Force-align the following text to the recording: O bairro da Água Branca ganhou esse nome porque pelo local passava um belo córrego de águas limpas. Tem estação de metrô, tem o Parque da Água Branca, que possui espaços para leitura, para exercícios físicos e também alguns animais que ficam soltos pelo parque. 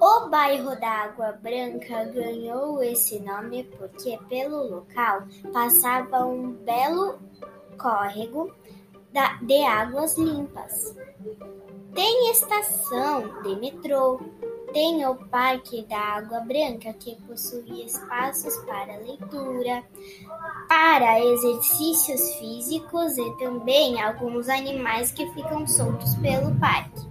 O 0.00 0.28
bairro 0.28 0.78
da 0.78 1.04
Água 1.04 1.32
Branca 1.42 2.04
ganhou 2.04 2.82
esse 2.82 3.18
nome 3.20 3.64
porque 3.78 4.18
pelo 4.28 4.68
local 4.68 5.22
passava 5.52 6.26
um 6.26 6.52
belo 6.52 7.18
córrego 7.78 8.52
de 9.42 9.64
águas 9.64 10.18
limpas. 10.18 10.94
Tem 11.94 12.30
estação 12.30 13.42
de 13.42 13.56
metrô, 13.56 14.20
tem 14.74 15.06
o 15.06 15.14
Parque 15.14 15.82
da 15.86 15.98
Água 15.98 16.40
Branca, 16.40 16.92
que 16.92 17.16
possui 17.22 17.86
espaços 17.86 18.54
para 18.66 18.98
leitura, 18.98 19.82
para 20.68 21.18
exercícios 21.24 22.34
físicos 22.34 23.16
e 23.16 23.38
também 23.38 24.02
alguns 24.02 24.50
animais 24.50 25.10
que 25.12 25.26
ficam 25.32 25.66
soltos 25.66 26.14
pelo 26.16 26.54
parque. 26.60 27.06